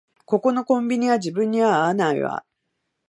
[0.25, 2.43] ここのコンビニは自分には合わないわ